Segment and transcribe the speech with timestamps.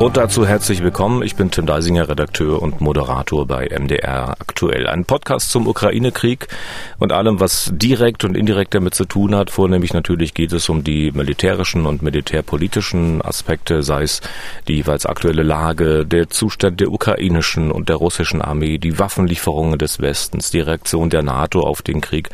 [0.00, 1.24] Und dazu herzlich willkommen.
[1.24, 4.86] Ich bin Tim Deisinger, Redakteur und Moderator bei MDR aktuell.
[4.86, 6.46] Ein Podcast zum Ukraine-Krieg
[7.00, 9.50] und allem, was direkt und indirekt damit zu tun hat.
[9.50, 14.20] Vornehmlich natürlich geht es um die militärischen und militärpolitischen Aspekte, sei es
[14.68, 20.00] die jeweils aktuelle Lage, der Zustand der ukrainischen und der russischen Armee, die Waffenlieferungen des
[20.00, 22.30] Westens, die Reaktion der NATO auf den Krieg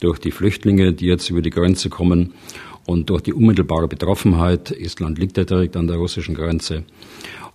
[0.00, 2.34] durch die Flüchtlinge, die jetzt über die Grenze kommen
[2.86, 4.70] und durch die unmittelbare Betroffenheit.
[4.72, 6.84] Estland liegt ja direkt an der russischen Grenze.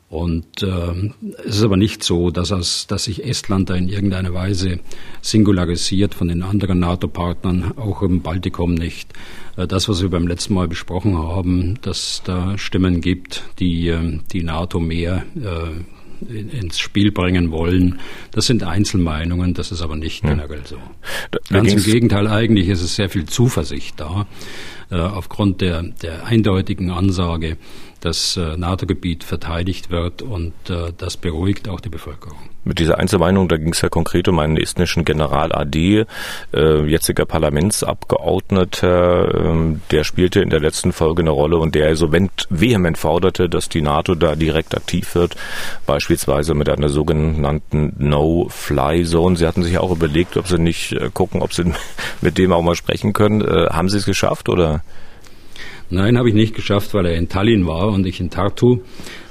[0.10, 1.12] Und äh,
[1.46, 4.80] es ist aber nicht so, dass, es, dass sich Estland da in irgendeiner Weise
[5.22, 9.12] singularisiert von den anderen NATO-Partnern, auch im Baltikum nicht.
[9.58, 14.20] Äh, das, was wir beim letzten Mal besprochen haben, dass da Stimmen gibt, die äh,
[14.32, 15.82] die NATO mehr äh,
[16.30, 18.00] ins Spiel bringen wollen.
[18.32, 20.78] Das sind Einzelmeinungen, das ist aber nicht generell so.
[21.32, 24.26] Da, da Ganz im Gegenteil, eigentlich ist es sehr viel Zuversicht da,
[24.90, 27.58] aufgrund der, der eindeutigen Ansage,
[28.02, 32.38] das äh, NATO-Gebiet verteidigt wird und äh, das beruhigt auch die Bevölkerung.
[32.64, 36.06] Mit dieser Einzelmeinung, da ging es ja konkret um einen estnischen General AD,
[36.54, 42.12] äh, jetziger Parlamentsabgeordneter, äh, der spielte in der letzten Folge eine Rolle und der so
[42.12, 45.36] vehement forderte, dass die NATO da direkt aktiv wird,
[45.86, 49.38] beispielsweise mit einer sogenannten No-Fly-Zone.
[49.38, 51.72] Sie hatten sich auch überlegt, ob sie nicht äh, gucken, ob sie
[52.22, 53.42] mit dem auch mal sprechen können.
[53.42, 54.77] Äh, haben Sie es geschafft oder?
[55.90, 58.80] Nein, habe ich nicht geschafft, weil er in Tallinn war und ich in Tartu.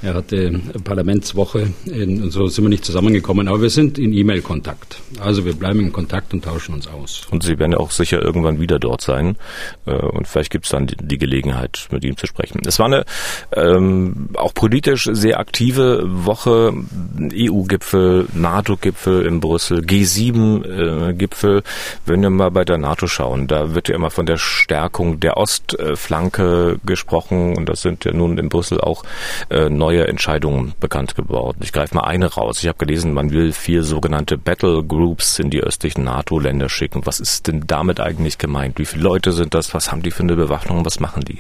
[0.07, 5.01] Er hatte Parlamentswoche in, so sind wir nicht zusammengekommen, aber wir sind in E-Mail-Kontakt.
[5.19, 7.27] Also wir bleiben in Kontakt und tauschen uns aus.
[7.33, 9.37] Und Sie werden auch sicher irgendwann wieder dort sein
[9.85, 12.61] äh, und vielleicht gibt es dann die, die, Gelegenheit, mit ihm zu sprechen.
[12.65, 13.05] Es war eine
[13.51, 16.73] ähm, auch politisch sehr aktive Woche,
[17.19, 21.59] EU-Gipfel, NATO-Gipfel in Brüssel, G7-Gipfel.
[21.59, 21.63] Äh,
[22.07, 25.37] Wenn wir mal bei der NATO schauen, da wird ja immer von der Stärkung der
[25.37, 29.03] Ostflanke gesprochen und das sind ja nun in Brüssel auch
[29.51, 31.59] äh, neue Entscheidungen bekannt geworden.
[31.63, 32.63] Ich greife mal eine raus.
[32.63, 37.07] Ich habe gelesen, man will vier sogenannte Battle Groups in die östlichen NATO-Länder schicken.
[37.07, 38.79] Was ist denn damit eigentlich gemeint?
[38.79, 39.75] Wie viele Leute sind das?
[39.75, 40.85] Was haben die für eine Bewaffnung?
[40.85, 41.39] Was machen die?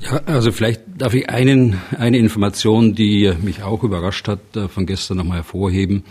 [0.00, 4.86] Ja, also vielleicht darf ich einen, eine Information, die mich auch überrascht hat, äh, von
[4.86, 6.04] gestern nochmal hervorheben.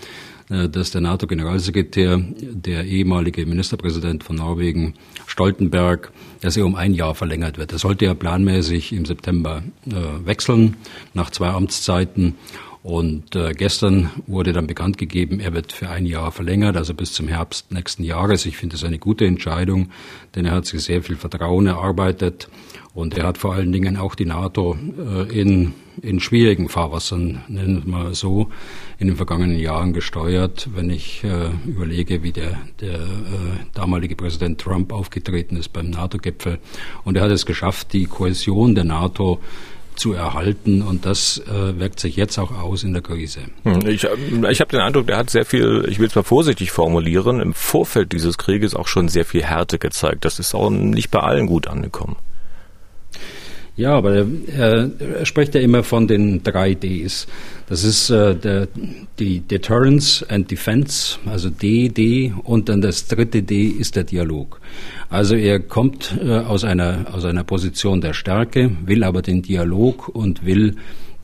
[0.53, 4.94] Äh, dass der NATO-Generalsekretär, der ehemalige Ministerpräsident von Norwegen,
[5.25, 7.72] Stoltenberg, dass er um ein Jahr verlängert wird.
[7.72, 10.78] Er sollte ja planmäßig im September äh, wechseln,
[11.16, 12.36] nach zwei Amtszeiten.
[12.84, 17.13] Und äh, gestern wurde dann bekannt gegeben, er wird für ein Jahr verlängert, also bis
[17.13, 18.46] zum Herbst nächsten Jahres.
[18.46, 19.90] Ich finde das eine gute Entscheidung,
[20.36, 22.50] denn er hat sich sehr viel Vertrauen erarbeitet
[22.94, 27.84] und er hat vor allen Dingen auch die NATO äh, in, in schwierigen Fahrwassern, nennen
[27.86, 28.50] wir mal so,
[29.00, 30.70] in den vergangenen Jahren gesteuert.
[30.76, 33.00] Wenn ich äh, überlege, wie der, der äh,
[33.74, 36.59] damalige Präsident Trump aufgetreten ist beim NATO-Gipfel.
[37.04, 39.39] Und er hat es geschafft, die Kohäsion der NATO
[39.96, 43.42] zu erhalten und das äh, wirkt sich jetzt auch aus in der Krise.
[43.63, 46.72] Hm, ich, ich habe den Eindruck, der hat sehr viel, ich will es mal vorsichtig
[46.72, 50.25] formulieren, im Vorfeld dieses Krieges auch schon sehr viel Härte gezeigt.
[50.25, 52.16] Das ist auch nicht bei allen gut angekommen.
[53.75, 57.25] Ja, aber er, er spricht ja immer von den drei Ds.
[57.68, 58.68] Das ist äh, der,
[59.18, 64.60] die Deterrence and Defense, also D, D, und dann das dritte D ist der Dialog.
[65.10, 70.08] Also er kommt äh, aus, einer, aus einer Position der Stärke, will aber den Dialog
[70.08, 70.75] und will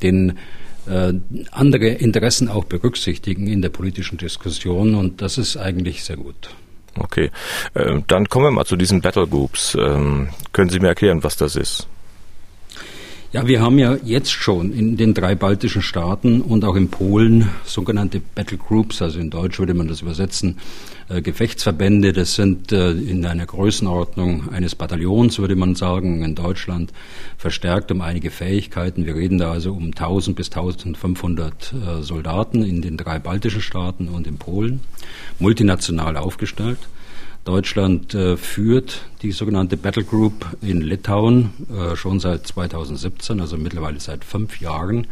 [0.02, 0.40] den
[0.88, 1.14] äh,
[1.52, 6.50] andere Interessen auch berücksichtigen in der politischen Diskussion und das ist eigentlich sehr gut.
[6.98, 7.30] Okay,
[7.76, 9.78] äh, dann kommen wir mal zu diesen Battle Groups.
[9.80, 11.88] Ähm, können Sie mir erklären, was das ist?
[13.32, 17.48] Ja, wir haben ja jetzt schon in den drei baltischen Staaten und auch in Polen
[17.64, 20.58] sogenannte Battle Groups, also in Deutsch würde man das übersetzen,
[21.10, 22.12] äh, Gefechtsverbände.
[22.12, 26.92] Das sind äh, in einer Größenordnung eines Bataillons, würde man sagen, in Deutschland
[27.38, 29.06] verstärkt um einige Fähigkeiten.
[29.06, 34.08] Wir reden da also um 1000 bis 1500 äh, Soldaten in den drei baltischen Staaten
[34.08, 34.80] und in Polen,
[35.38, 36.80] multinational aufgestellt.
[37.50, 44.00] Deutschland äh, führt die sogenannte Battle Group in Litauen äh, schon seit 2017, also mittlerweile
[44.00, 45.08] seit fünf Jahren.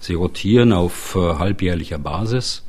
[0.00, 2.62] Sie rotieren auf äh, halbjährlicher Basis.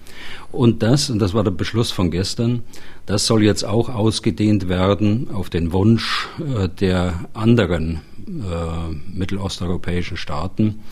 [0.51, 2.63] Und das, und das war der Beschluss von gestern,
[3.05, 10.83] das soll jetzt auch ausgedehnt werden auf den Wunsch äh, der anderen äh, mittelosteuropäischen Staaten.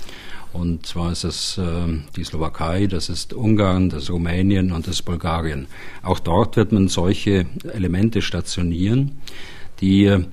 [0.55, 1.63] Und zwar ist es äh,
[2.15, 5.67] die Slowakei, das ist Ungarn, das Rumänien und das Bulgarien.
[6.01, 9.17] Auch dort wird man solche Elemente stationieren,
[9.81, 10.23] die äh,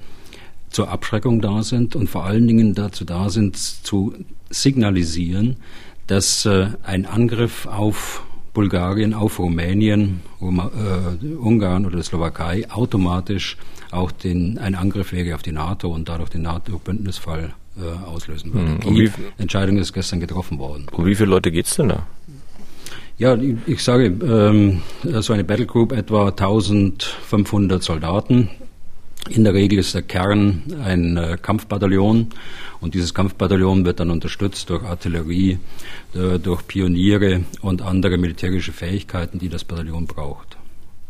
[0.71, 4.15] zur Abschreckung da sind und vor allen Dingen dazu da sind, zu
[4.49, 5.57] signalisieren,
[6.07, 8.23] dass äh, ein Angriff auf
[8.55, 10.71] Bulgarien, auf Rumänien, Ruma,
[11.23, 13.57] äh, Ungarn oder Slowakei automatisch
[13.91, 18.91] auch den, ein Angriff wäre auf die NATO und dadurch den NATO-Bündnisfall äh, auslösen würde.
[18.91, 18.95] Mhm.
[18.95, 20.87] Die Entscheidung ist gestern getroffen worden.
[20.93, 22.07] Um wie viele Leute geht es denn da?
[23.19, 24.83] Ja, ich, ich sage, ähm,
[25.21, 28.49] so eine Battlegroup etwa 1500 Soldaten.
[29.31, 32.31] In der Regel ist der Kern ein äh, Kampfbataillon
[32.81, 35.59] und dieses Kampfbataillon wird dann unterstützt durch Artillerie,
[36.15, 40.57] äh, durch Pioniere und andere militärische Fähigkeiten, die das Bataillon braucht.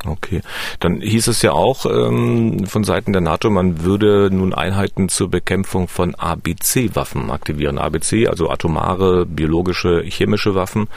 [0.04, 0.40] Okay,
[0.80, 5.30] dann hieß es ja auch ähm, von Seiten der NATO, man würde nun Einheiten zur
[5.30, 7.78] Bekämpfung von ABC-Waffen aktivieren.
[7.78, 10.88] ABC, also atomare, biologische, chemische Waffen.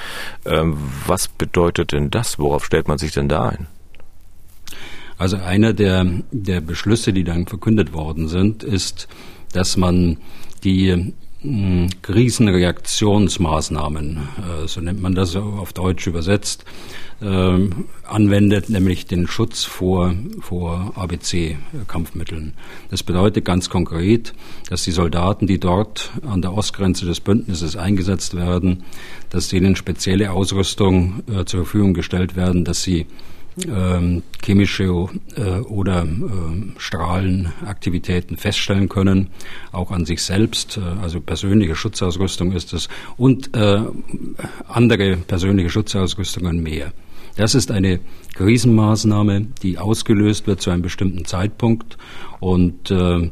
[0.45, 2.39] Ähm, was bedeutet denn das?
[2.39, 3.67] Worauf stellt man sich denn da ein?
[5.17, 9.07] Also einer der, der Beschlüsse, die dann verkündet worden sind, ist,
[9.53, 10.17] dass man
[10.63, 11.13] die
[12.01, 16.65] Krisenreaktionsmaßnahmen, äh, so nennt man das auf Deutsch übersetzt,
[17.21, 22.53] ähm, anwendet, nämlich den Schutz vor, vor ABC-Kampfmitteln.
[22.89, 24.33] Das bedeutet ganz konkret,
[24.69, 28.83] dass die Soldaten, die dort an der Ostgrenze des Bündnisses eingesetzt werden,
[29.29, 33.05] dass denen spezielle Ausrüstung äh, zur Verfügung gestellt werden, dass sie
[33.67, 34.83] ähm, chemische
[35.35, 36.07] äh, oder äh,
[36.77, 39.29] Strahlenaktivitäten feststellen können,
[39.71, 43.81] auch an sich selbst, äh, also persönliche Schutzausrüstung ist es und äh,
[44.67, 46.91] andere persönliche Schutzausrüstungen mehr.
[47.37, 47.99] Das ist eine
[48.35, 51.97] Krisenmaßnahme, die ausgelöst wird zu einem bestimmten Zeitpunkt
[52.39, 53.29] und äh, äh,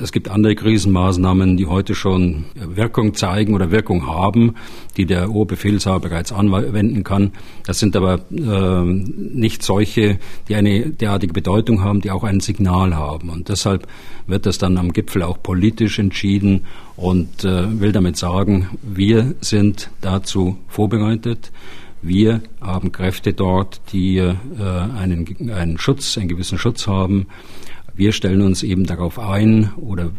[0.00, 4.54] es gibt andere Krisenmaßnahmen, die heute schon Wirkung zeigen oder Wirkung haben,
[4.96, 7.32] die der Oberbefehlshaber bereits anwenden kann.
[7.66, 12.96] Das sind aber äh, nicht solche, die eine derartige Bedeutung haben, die auch ein Signal
[12.96, 13.28] haben.
[13.28, 13.86] Und deshalb
[14.26, 16.64] wird das dann am Gipfel auch politisch entschieden
[16.96, 21.52] und äh, will damit sagen, wir sind dazu vorbereitet.
[22.00, 27.26] Wir haben Kräfte dort, die äh, einen, einen Schutz, einen gewissen Schutz haben.
[27.98, 30.12] Wir stellen uns eben darauf ein, oder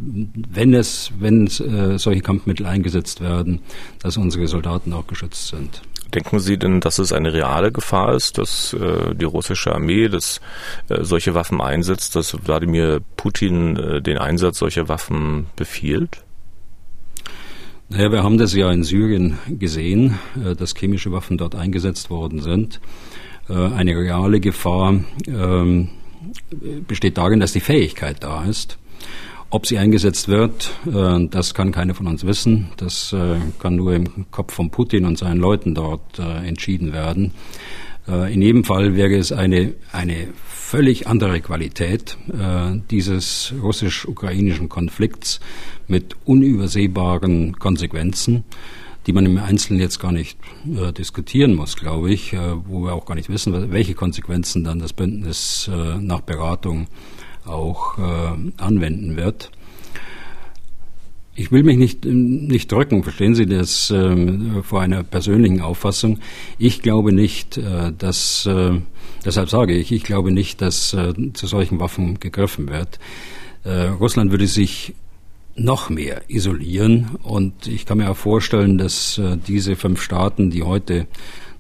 [0.52, 3.62] wenn es, wenn äh, solche Kampfmittel eingesetzt werden,
[4.00, 5.82] dass unsere Soldaten auch geschützt sind.
[6.14, 10.42] Denken Sie denn, dass es eine reale Gefahr ist, dass äh, die russische Armee das,
[10.90, 16.26] äh, solche Waffen einsetzt, dass Wladimir Putin äh, den Einsatz solcher Waffen befiehlt?
[17.88, 22.42] Naja, wir haben das ja in Syrien gesehen, äh, dass chemische Waffen dort eingesetzt worden
[22.42, 22.82] sind.
[23.48, 25.90] Äh, eine reale Gefahr ähm,
[26.88, 28.78] besteht darin, dass die Fähigkeit da ist.
[29.52, 32.70] Ob sie eingesetzt wird, äh, das kann keiner von uns wissen.
[32.78, 37.34] Das äh, kann nur im Kopf von Putin und seinen Leuten dort äh, entschieden werden.
[38.08, 42.18] In jedem Fall wäre es eine, eine völlig andere Qualität
[42.90, 45.40] dieses russisch-ukrainischen Konflikts
[45.88, 48.46] mit unübersehbaren Konsequenzen
[49.10, 50.38] die man im Einzelnen jetzt gar nicht
[50.68, 52.38] äh, diskutieren muss, glaube ich, äh,
[52.68, 56.86] wo wir auch gar nicht wissen, welche Konsequenzen dann das Bündnis äh, nach Beratung
[57.44, 59.50] auch äh, anwenden wird.
[61.34, 66.20] Ich will mich nicht, nicht drücken, verstehen Sie das äh, vor einer persönlichen Auffassung.
[66.60, 68.80] Ich glaube nicht, äh, dass, äh,
[69.26, 73.00] deshalb sage ich, ich glaube nicht, dass äh, zu solchen Waffen gegriffen wird.
[73.64, 74.94] Äh, Russland würde sich
[75.60, 77.18] noch mehr isolieren.
[77.24, 81.08] Und ich kann mir auch vorstellen, dass äh, diese fünf Staaten, die heute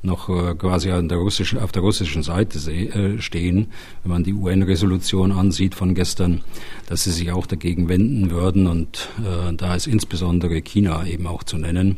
[0.02, 3.68] noch äh, quasi der russischen, auf der russischen Seite äh, stehen,
[4.04, 6.42] wenn man die UN-Resolution ansieht von gestern,
[6.88, 8.68] dass sie sich auch dagegen wenden würden.
[8.68, 9.10] Und
[9.58, 11.98] da ist insbesondere China eben auch zu nennen,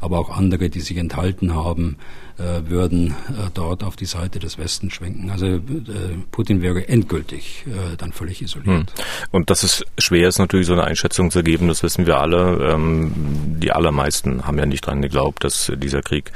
[0.00, 1.96] aber auch andere, die sich enthalten haben,
[2.38, 5.30] würden äh, dort auf die Seite des Westens schwenken.
[5.30, 5.60] Also äh,
[6.30, 7.64] Putin wäre endgültig
[7.98, 8.92] dann völlig isoliert.
[8.96, 9.04] Hm.
[9.30, 12.72] Und das ist schwer, ist natürlich so eine Einschätzung zu geben, das wissen wir alle.
[12.72, 13.12] Ähm,
[13.60, 16.32] die allermeisten haben ja nicht dran geglaubt, dass dieser Krieg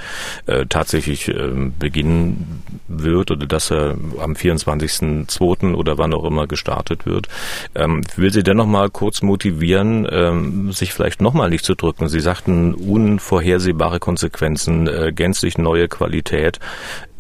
[0.69, 5.75] tatsächlich ähm, beginnen wird oder dass er am 24.02.
[5.75, 7.29] oder wann auch immer gestartet wird.
[7.75, 12.09] Ähm, ich will Sie dennoch mal kurz motivieren, sich vielleicht nochmal nicht zu drücken.
[12.09, 16.59] Sie sagten unvorhersehbare Konsequenzen, gänzlich neue Qualität.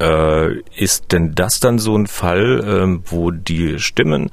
[0.00, 4.30] Äh, ist denn das dann so ein Fall, äh, wo die Stimmen,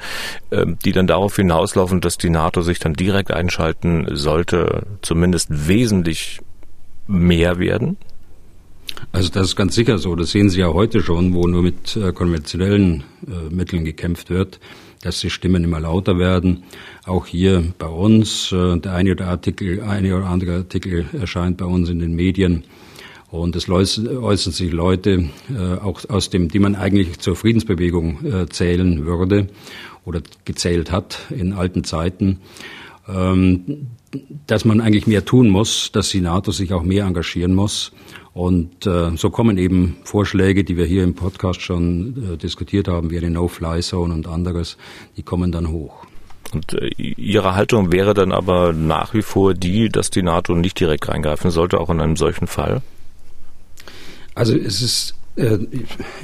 [0.49, 6.41] äh, die dann darauf hinauslaufen, dass die NATO sich dann direkt einschalten sollte, zumindest wesentlich
[7.07, 7.97] mehr werden?
[9.11, 10.15] Also das ist ganz sicher so.
[10.15, 14.59] Das sehen Sie ja heute schon, wo nur mit äh, konventionellen äh, Mitteln gekämpft wird,
[15.01, 16.63] dass die Stimmen immer lauter werden.
[17.05, 21.65] Auch hier bei uns, äh, der eine oder, Artikel, eine oder andere Artikel erscheint bei
[21.65, 22.63] uns in den Medien,
[23.33, 28.45] und es äußern sich Leute, äh, auch aus dem, die man eigentlich zur Friedensbewegung äh,
[28.47, 29.47] zählen würde
[30.05, 32.41] oder gezählt hat in alten Zeiten,
[33.07, 33.87] ähm,
[34.45, 37.91] dass man eigentlich mehr tun muss, dass die NATO sich auch mehr engagieren muss.
[38.33, 43.09] Und äh, so kommen eben Vorschläge, die wir hier im Podcast schon äh, diskutiert haben,
[43.09, 44.77] wie eine No-Fly-Zone und anderes,
[45.17, 46.05] die kommen dann hoch.
[46.53, 50.79] Und äh, Ihre Haltung wäre dann aber nach wie vor die, dass die NATO nicht
[50.79, 52.83] direkt reingreifen sollte, auch in einem solchen Fall?
[54.35, 55.57] Also es ist äh,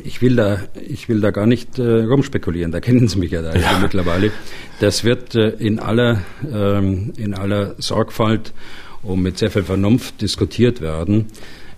[0.04, 2.72] ich will da, ich will da gar nicht äh, rumspekulieren.
[2.72, 3.80] Da kennen Sie mich ja da ja.
[3.82, 4.32] mittlerweile.
[4.80, 8.54] Das wird äh, in aller, ähm, in aller Sorgfalt
[9.02, 11.28] und mit sehr viel Vernunft diskutiert werden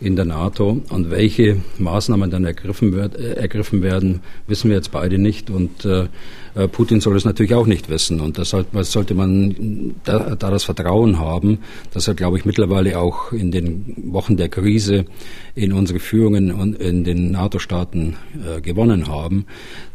[0.02, 0.82] in der NATO.
[0.90, 5.50] Und welche Maßnahmen dann ergriffen, wird, äh, ergriffen werden, wissen wir jetzt beide nicht.
[5.50, 6.08] Und äh,
[6.56, 8.20] äh Putin soll es natürlich auch nicht wissen.
[8.20, 11.60] Und deshalb sollte man da, da, das Vertrauen haben,
[11.94, 15.06] dass er, glaube ich, mittlerweile auch in den Wochen der Krise
[15.54, 19.46] in unsere Führungen und in den NATO-Staaten äh, gewonnen haben,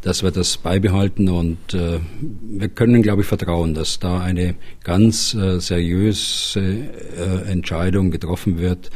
[0.03, 1.29] dass wir das beibehalten.
[1.29, 1.99] Und äh,
[2.43, 6.77] wir können, glaube ich, vertrauen, dass da eine ganz äh, seriöse
[7.49, 8.91] Entscheidung getroffen wird,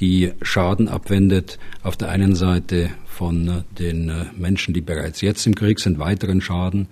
[0.00, 1.58] die Schaden abwendet.
[1.82, 5.98] Auf der einen Seite von äh, den äh, Menschen, die bereits jetzt im Krieg sind,
[5.98, 6.88] weiteren Schaden,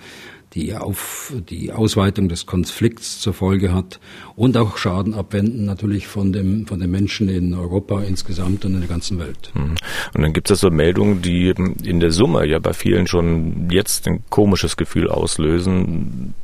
[0.54, 4.00] die, auf, die Ausweitung des Konflikts zur Folge hat
[4.34, 8.80] und auch Schaden abwenden natürlich von, dem, von den Menschen in Europa insgesamt und in
[8.80, 9.52] der ganzen Welt.
[9.54, 9.76] Mhm.
[10.14, 14.08] Und dann gibt es so Meldungen, die in der Summe ja bei vielen schon jetzt
[14.08, 16.34] ein komisches Gefühl auslösen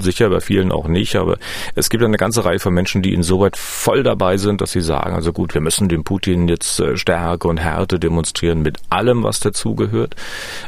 [0.00, 1.38] sicher bei vielen auch nicht, aber
[1.74, 5.14] es gibt eine ganze Reihe von Menschen, die insoweit voll dabei sind, dass sie sagen,
[5.14, 9.40] also gut, wir müssen dem Putin jetzt äh, Stärke und Härte demonstrieren mit allem, was
[9.40, 10.16] dazugehört.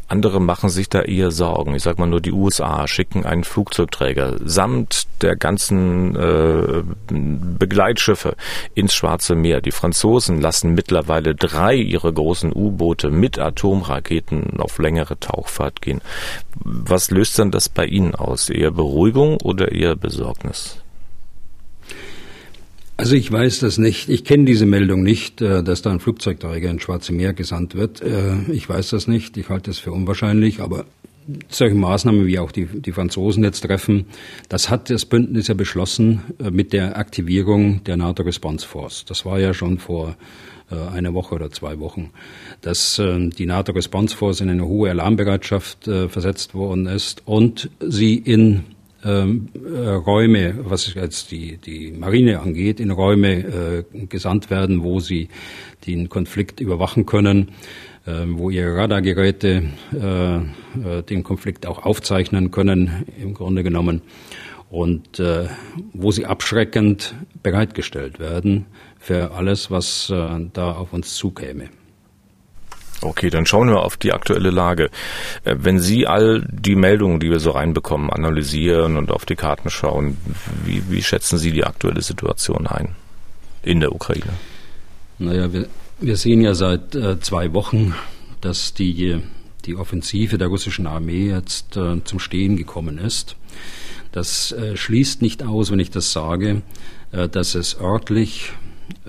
[0.09, 1.75] Andere machen sich da eher Sorgen.
[1.75, 8.37] Ich sag mal nur, die USA schicken einen Flugzeugträger samt der ganzen äh, Begleitschiffe
[8.75, 9.61] ins Schwarze Meer.
[9.61, 16.01] Die Franzosen lassen mittlerweile drei ihrer großen U-Boote mit Atomraketen auf längere Tauchfahrt gehen.
[16.63, 18.49] Was löst dann das bei Ihnen aus?
[18.51, 18.71] Eher
[19.15, 20.79] Beruhigung oder eher Besorgnis?
[22.97, 24.09] Also ich weiß das nicht.
[24.09, 28.03] Ich kenne diese Meldung nicht, äh, dass da ein Flugzeugträger ins Schwarze Meer gesandt wird.
[28.03, 29.37] Äh, ich weiß das nicht.
[29.37, 30.61] Ich halte es für unwahrscheinlich.
[30.61, 30.85] Aber
[31.49, 34.07] solche Maßnahmen, wie auch die, die Franzosen jetzt treffen,
[34.49, 39.05] das hat das Bündnis ja beschlossen äh, mit der Aktivierung der NATO Response Force.
[39.07, 40.17] Das war ja schon vor
[40.71, 42.11] einer Woche oder zwei Wochen,
[42.63, 48.65] dass die NATO Response Force in eine hohe Alarmbereitschaft versetzt worden ist und sie in
[49.05, 55.01] ähm, äh, Räume, was jetzt die, die Marine angeht, in Räume äh, gesandt werden, wo
[55.01, 55.29] sie
[55.87, 57.51] den Konflikt überwachen können,
[58.07, 64.03] äh, wo ihre Radargeräte äh, äh, den Konflikt auch aufzeichnen können, im Grunde genommen,
[64.71, 65.47] und äh,
[65.93, 68.67] wo sie abschreckend bereitgestellt werden
[68.99, 70.11] für alles, was
[70.55, 71.69] da auf uns zukäme.
[73.05, 74.91] Okay, dann schauen wir auf die aktuelle Lage.
[75.45, 79.71] Äh, wenn Sie all die Meldungen, die wir so reinbekommen, analysieren und auf die Karten
[79.71, 80.17] schauen,
[80.65, 82.97] wie, wie schätzen Sie die aktuelle Situation ein
[83.63, 84.33] in der Ukraine?
[85.19, 85.67] Naja, wir,
[86.01, 87.95] wir sehen ja seit äh, zwei Wochen,
[88.41, 89.21] dass die,
[89.65, 93.37] die Offensive der russischen Armee jetzt äh, zum Stehen gekommen ist.
[94.13, 96.63] Das äh, schließt nicht aus, wenn ich das sage,
[97.13, 98.53] äh, dass es örtlich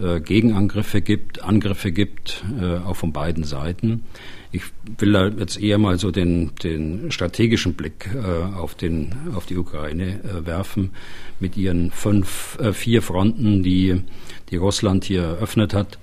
[0.02, 4.04] äh, Gegenangriffe gibt, Angriffe gibt, äh, auch von beiden Seiten.
[4.52, 4.64] Ich
[5.00, 9.58] will da jetzt eher mal so den, den strategischen Blick äh, auf, den, auf die
[9.58, 10.92] Ukraine äh, werfen
[11.40, 14.02] mit ihren fünf, äh, vier Fronten, die,
[14.50, 15.98] die Russland hier eröffnet hat.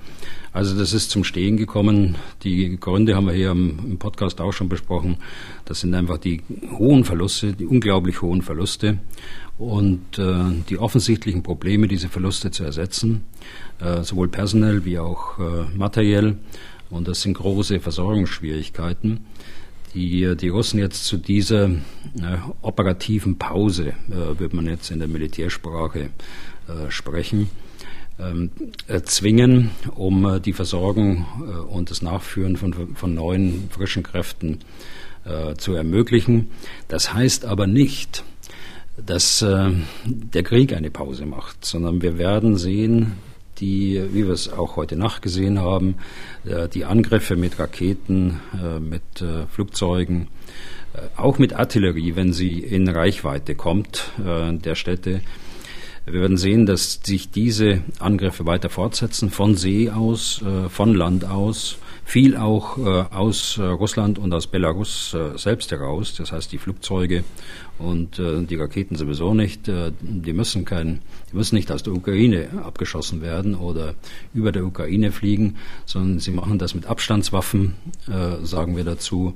[0.52, 2.16] Also das ist zum Stehen gekommen.
[2.42, 5.16] Die Gründe haben wir hier im, Podcast auch schon besprochen.
[5.64, 6.42] Das sind einfach die
[6.78, 8.98] hohen Verluste, die unglaublich hohen Verluste
[9.58, 10.34] und äh,
[10.68, 13.24] die offensichtlichen Probleme, diese Verluste zu ersetzen,
[13.80, 16.36] äh, sowohl personell wie auch äh, materiell.
[16.90, 19.20] Und das sind große Versorgungsschwierigkeiten,
[19.94, 25.08] die die Russen jetzt zu dieser äh, operativen Pause, äh, wird man jetzt in der
[25.08, 26.10] Militärsprache
[26.68, 27.48] äh, sprechen,
[28.18, 28.50] ähm,
[29.04, 31.24] zwingen, um die Versorgung
[31.70, 34.58] und das Nachführen von, von neuen, frischen Kräften
[35.56, 36.50] zu ermöglichen.
[36.88, 38.24] Das heißt aber nicht,
[38.96, 39.44] dass
[40.04, 43.12] der Krieg eine Pause macht, sondern wir werden sehen,
[43.58, 45.96] die, wie wir es auch heute Nacht gesehen haben,
[46.74, 48.40] die Angriffe mit Raketen,
[48.80, 49.02] mit
[49.50, 50.28] Flugzeugen,
[51.16, 55.22] auch mit Artillerie, wenn sie in Reichweite kommt der Städte,
[56.04, 61.24] wir werden sehen, dass sich diese Angriffe weiter fortsetzen, von See aus, äh, von Land
[61.24, 66.14] aus, viel auch äh, aus äh, Russland und aus Belarus selbst heraus.
[66.16, 67.22] Das heißt, die Flugzeuge
[67.78, 69.66] und die Raketen sowieso nicht.
[69.66, 71.00] Die müssen kein,
[71.30, 73.94] die müssen nicht aus der Ukraine abgeschossen werden oder
[74.34, 77.74] über der Ukraine fliegen, sondern sie machen das mit Abstandswaffen,
[78.42, 79.34] sagen wir dazu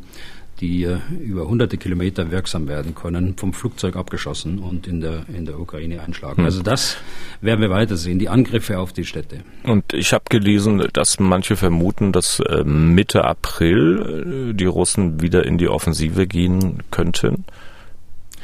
[0.60, 5.44] die äh, über hunderte Kilometer wirksam werden können, vom Flugzeug abgeschossen und in der, in
[5.44, 6.38] der Ukraine einschlagen.
[6.38, 6.44] Hm.
[6.44, 6.96] Also das
[7.40, 9.40] werden wir weitersehen, die Angriffe auf die Städte.
[9.64, 15.44] Und ich habe gelesen, dass manche vermuten, dass äh, Mitte April äh, die Russen wieder
[15.44, 17.44] in die Offensive gehen könnten.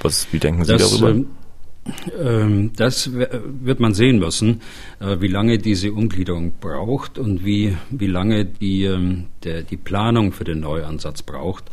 [0.02, 1.10] Was, wie denken Sie das, darüber?
[1.10, 1.26] Ähm,
[2.16, 4.60] ähm, das wird man sehen müssen,
[5.00, 10.32] äh, wie lange diese Umgliederung braucht und wie, wie lange die, ähm, der, die Planung
[10.32, 11.64] für den Neuansatz braucht.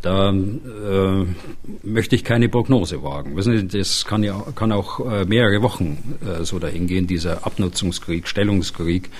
[0.00, 1.26] Da äh,
[1.82, 3.36] möchte ich keine Prognose wagen.
[3.36, 8.26] Wissen Sie, das kann ja kann auch äh, mehrere Wochen äh, so dahingehen, dieser Abnutzungskrieg,
[8.28, 9.10] Stellungskrieg,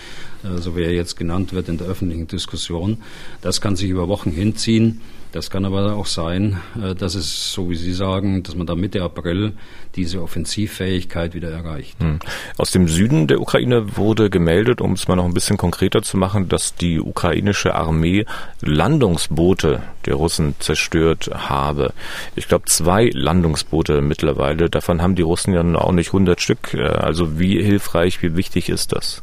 [0.42, 2.96] äh, so wie er jetzt genannt wird in der öffentlichen Diskussion.
[3.42, 5.02] Das kann sich über Wochen hinziehen.
[5.32, 8.74] Das kann aber auch sein, äh, dass es, so wie Sie sagen, dass man da
[8.74, 9.52] Mitte April
[9.94, 11.96] diese Offensivfähigkeit wieder erreicht.
[12.00, 12.18] Hm.
[12.56, 16.16] Aus dem Süden der Ukraine wurde gemeldet, um es mal noch ein bisschen konkreter zu
[16.16, 18.24] machen, dass die ukrainische Armee
[18.60, 21.92] Landungsboote der Russen zerstört habe.
[22.34, 24.68] Ich glaube, zwei Landungsboote mittlerweile.
[24.68, 26.74] Davon haben die Russen ja auch nicht 100 Stück.
[26.74, 29.22] Äh, also wie hilfreich, wie wichtig ist das?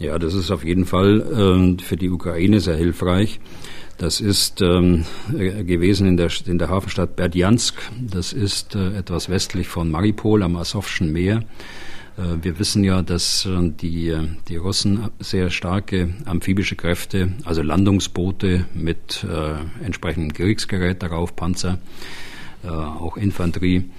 [0.00, 3.40] Ja, das ist auf jeden Fall äh, für die Ukraine sehr hilfreich.
[3.98, 7.74] Das ist ähm, gewesen in der, in der Hafenstadt Berdjansk.
[8.00, 11.42] Das ist äh, etwas westlich von Maripol am Asowschen Meer.
[12.16, 14.16] Äh, wir wissen ja, dass äh, die,
[14.48, 21.78] die Russen sehr starke amphibische Kräfte, also Landungsboote mit äh, entsprechendem Kriegsgerät darauf, Panzer,
[22.62, 23.90] äh, auch Infanterie,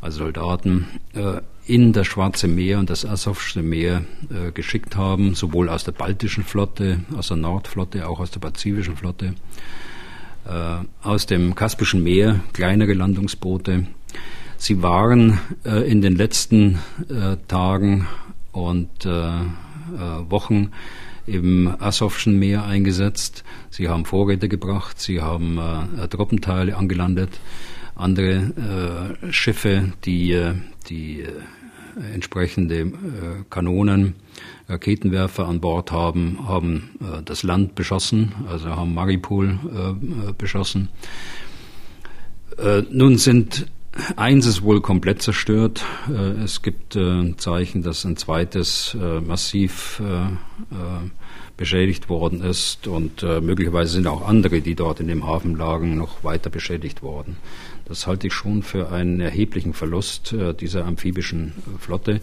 [0.00, 5.68] also Soldaten, äh, in das Schwarze Meer und das Asowsche Meer äh, geschickt haben, sowohl
[5.68, 9.34] aus der baltischen Flotte, aus der Nordflotte, auch aus der pazifischen Flotte,
[10.46, 13.86] äh, aus dem Kaspischen Meer kleinere Landungsboote.
[14.58, 18.06] Sie waren äh, in den letzten äh, Tagen
[18.52, 19.40] und äh, äh,
[20.28, 20.70] Wochen
[21.26, 23.44] im Asowschen Meer eingesetzt.
[23.70, 25.58] Sie haben Vorräte gebracht, sie haben
[26.10, 27.40] Truppenteile angelandet
[27.96, 30.54] andere äh, Schiffe, die, äh,
[30.88, 31.30] die äh,
[32.12, 32.92] entsprechende äh,
[33.50, 34.14] Kanonen,
[34.68, 39.58] Raketenwerfer an Bord haben, haben äh, das Land beschossen, also haben Maripol
[40.38, 40.88] beschossen.
[42.90, 43.66] nun sind
[44.16, 45.84] Eins ist wohl komplett zerstört.
[46.42, 46.98] Es gibt
[47.36, 50.02] Zeichen, dass ein zweites massiv
[51.56, 56.24] beschädigt worden ist und möglicherweise sind auch andere, die dort in dem Hafen lagen, noch
[56.24, 57.36] weiter beschädigt worden.
[57.86, 62.20] Das halte ich schon für einen erheblichen Verlust äh, dieser amphibischen Flotte äh,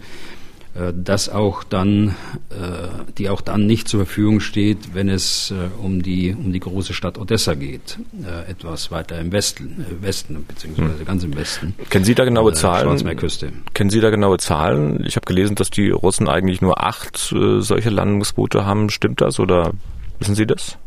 [0.94, 2.16] das auch dann,
[2.50, 6.94] äh, die auch dann nicht zur Verfügung steht, wenn es um die um die große
[6.94, 8.00] Stadt Odessa geht,
[8.48, 11.06] etwas weiter im Westen, Westen beziehungsweise hm.
[11.06, 11.76] ganz im Westen.
[11.90, 12.88] Kennen Sie da genaue Zahlen?
[12.88, 13.52] Schwarzmeerküste.
[13.74, 15.04] Kennen Sie da genaue Zahlen?
[15.06, 18.90] Ich habe gelesen, dass die Russen eigentlich nur acht solche Landungsboote haben.
[18.90, 19.74] Stimmt das oder
[20.20, 20.78] wissen Sie das?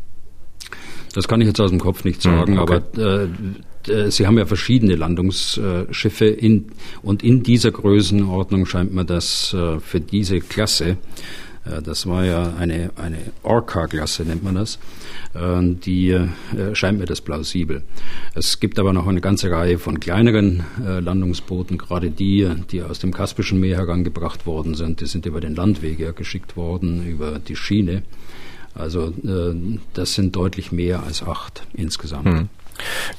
[1.15, 2.81] Das kann ich jetzt aus dem Kopf nicht sagen, hm, okay.
[2.97, 3.29] aber äh, äh,
[4.09, 6.65] Sie haben ja verschiedene Landungsschiffe in,
[7.01, 10.97] und in dieser Größenordnung scheint mir das äh, für diese Klasse
[11.65, 14.79] Äh, das war ja eine, eine Orca-Klasse, nennt man das.
[15.33, 16.27] Äh, die äh,
[16.73, 17.83] scheint mir das plausibel.
[18.33, 23.13] Es gibt aber noch eine ganze Reihe von kleineren Landungsbooten, gerade die, die aus dem
[23.13, 25.01] Kaspischen Meer herangebracht worden sind.
[25.01, 28.03] Die sind über den Landweg geschickt worden, über die Schiene.
[28.73, 29.13] Also
[29.93, 32.25] das sind deutlich mehr als acht insgesamt.
[32.25, 32.49] Hm.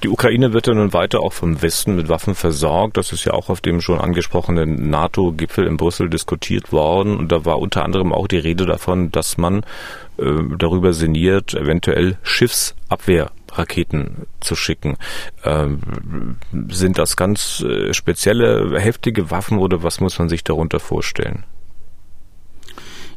[0.03, 2.97] Die Ukraine wird ja nun weiter auch vom Westen mit Waffen versorgt.
[2.97, 7.17] Das ist ja auch auf dem schon angesprochenen NATO-Gipfel in Brüssel diskutiert worden.
[7.17, 9.63] Und da war unter anderem auch die Rede davon, dass man
[10.19, 10.25] äh,
[10.59, 14.97] darüber sinniert, eventuell Schiffsabwehrraketen zu schicken.
[15.45, 16.37] Ähm,
[16.69, 21.45] sind das ganz äh, spezielle, heftige Waffen oder was muss man sich darunter vorstellen?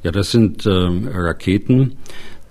[0.04, 1.98] Ja, das sind äh, Raketen,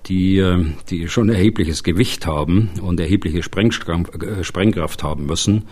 [0.08, 5.64] die, äh, die schon erhebliches Gewicht haben und erhebliche äh, Sprengkraft haben müssen.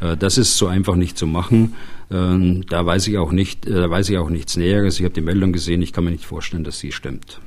[0.00, 1.74] Äh, das ist so einfach nicht zu machen.
[2.10, 4.98] Ähm, da weiß ich auch nicht, da weiß ich auch nichts Näheres.
[4.98, 5.82] Ich habe die Meldung gesehen.
[5.82, 7.40] Ich kann mir nicht vorstellen, dass sie stimmt.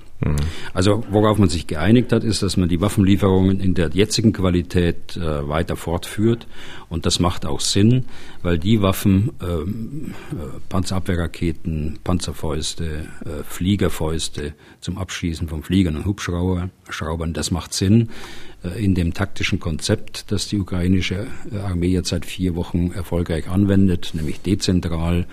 [0.74, 5.18] Also worauf man sich geeinigt hat, ist, dass man die Waffenlieferungen in der jetzigen Qualität
[5.18, 6.48] äh, weiter fortführt.
[6.90, 8.06] Und das macht auch Sinn,
[8.42, 17.34] weil die Waffen, ähm, äh, Panzerabwehrraketen, Panzerfäuste, äh, Fliegerfäuste zum Abschießen von Fliegern und Hubschraubern,
[17.34, 18.10] das macht Sinn
[18.64, 23.50] äh, in dem taktischen Konzept, das die ukrainische äh, Armee jetzt seit vier Wochen erfolgreich
[23.50, 25.26] anwendet, nämlich dezentral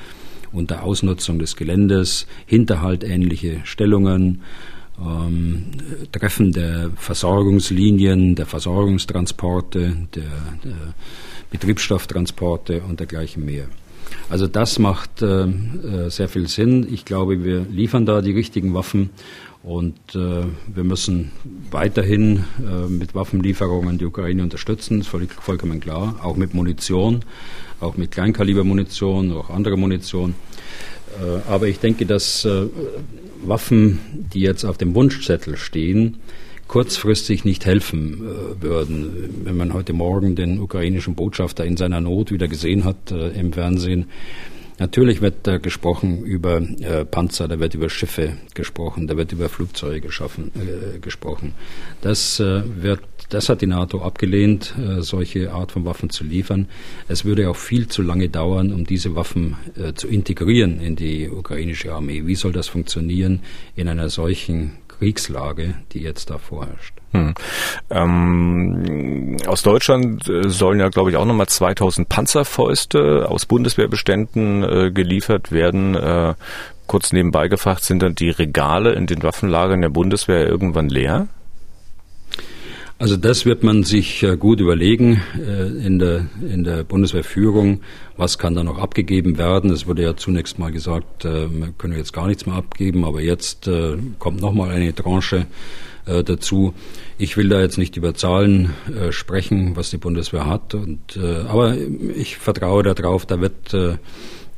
[0.53, 4.43] unter Ausnutzung des Geländes, hinterhaltähnliche Stellungen,
[5.01, 5.67] ähm,
[6.13, 10.23] Treffen der Versorgungslinien, der Versorgungstransporte, der,
[10.65, 10.95] der
[11.51, 13.67] Betriebsstofftransporte und dergleichen mehr.
[14.29, 16.87] Also das macht äh, äh, sehr viel Sinn.
[16.93, 19.11] Ich glaube, wir liefern da die richtigen Waffen
[19.63, 21.33] und äh, wir müssen
[21.71, 27.25] weiterhin äh, mit Waffenlieferungen die Ukraine unterstützen, das ist vollkommen klar, auch mit Munition,
[27.81, 30.35] auch mit Kleinkalibermunition, auch andere Munition.
[31.21, 32.67] Äh, aber ich denke, dass äh,
[33.43, 33.99] Waffen,
[34.33, 36.19] die jetzt auf dem Wunschzettel stehen,
[36.69, 39.43] kurzfristig nicht helfen äh, würden.
[39.45, 43.53] Wenn man heute Morgen den ukrainischen Botschafter in seiner Not wieder gesehen hat äh, im
[43.53, 44.07] Fernsehen,
[44.81, 49.51] Natürlich wird da gesprochen über äh, Panzer, da wird über Schiffe gesprochen, da wird über
[49.51, 51.53] Flugzeuge geschaffen, äh, gesprochen.
[52.01, 56.69] Das äh, wird, das hat die NATO abgelehnt, äh, solche Art von Waffen zu liefern.
[57.09, 61.29] Es würde auch viel zu lange dauern, um diese Waffen äh, zu integrieren in die
[61.29, 62.27] ukrainische Armee.
[62.27, 63.41] Wie soll das funktionieren
[63.77, 66.93] in einer solchen Kriegslage, die jetzt da vorherrscht.
[67.13, 67.35] Hm.
[67.89, 74.91] Ähm, aus Deutschland äh, sollen ja, glaube ich, auch nochmal 2000 Panzerfäuste aus Bundeswehrbeständen äh,
[74.91, 75.95] geliefert werden.
[75.95, 76.35] Äh,
[76.87, 81.29] kurz nebenbei gefragt, sind dann die Regale in den Waffenlagern der Bundeswehr irgendwann leer?
[83.01, 87.81] Also das wird man sich äh, gut überlegen äh, in der, in der Bundeswehrführung.
[88.19, 89.71] Was kann da noch abgegeben werden?
[89.71, 93.23] Es wurde ja zunächst mal gesagt, wir äh, können jetzt gar nichts mehr abgeben, aber
[93.23, 93.71] jetzt
[94.19, 95.47] kommt nochmal eine Tranche
[96.05, 96.75] dazu.
[97.19, 98.71] Ich will da jetzt nicht über Zahlen
[99.11, 100.75] sprechen, was die Bundeswehr hat.
[100.75, 101.77] Und, aber
[102.17, 103.75] ich vertraue darauf, da wird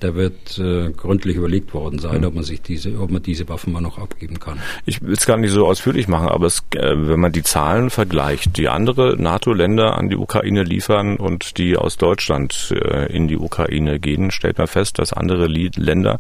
[0.02, 2.26] da wird äh, gründlich überlegt worden sein, mhm.
[2.26, 4.58] ob man sich diese, ob man diese Waffen mal noch abgeben kann.
[4.84, 7.90] Ich will es gar nicht so ausführlich machen, aber es, äh, wenn man die Zahlen
[7.90, 13.36] vergleicht, die andere NATO-Länder an die Ukraine liefern und die aus Deutschland äh, in die
[13.36, 16.18] Ukraine gehen, stellt man fest, dass andere Länder